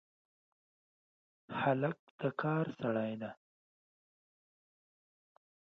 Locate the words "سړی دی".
2.79-3.31